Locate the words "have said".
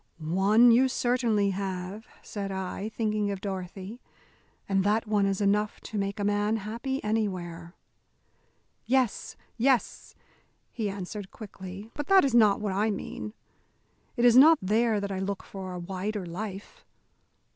1.51-2.51